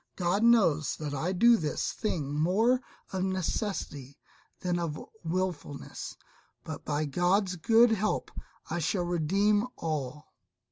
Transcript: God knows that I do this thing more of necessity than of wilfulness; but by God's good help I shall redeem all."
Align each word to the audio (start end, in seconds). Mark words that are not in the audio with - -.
God 0.15 0.41
knows 0.41 0.95
that 0.95 1.13
I 1.13 1.31
do 1.31 1.57
this 1.57 1.91
thing 1.91 2.33
more 2.33 2.81
of 3.13 3.23
necessity 3.23 4.17
than 4.61 4.79
of 4.79 4.99
wilfulness; 5.23 6.17
but 6.63 6.83
by 6.83 7.05
God's 7.05 7.55
good 7.55 7.91
help 7.91 8.31
I 8.67 8.79
shall 8.79 9.03
redeem 9.05 9.67
all." 9.77 10.25